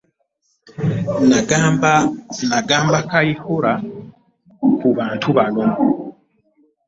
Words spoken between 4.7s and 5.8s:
ku bantu bano.